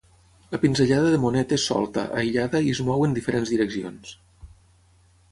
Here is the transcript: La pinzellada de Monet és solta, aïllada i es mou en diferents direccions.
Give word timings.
La 0.53 0.59
pinzellada 0.61 1.09
de 1.15 1.17
Monet 1.25 1.51
és 1.57 1.65
solta, 1.71 2.05
aïllada 2.21 2.61
i 2.67 2.71
es 2.77 2.81
mou 2.87 3.05
en 3.09 3.13
diferents 3.19 3.51
direccions. 3.57 4.15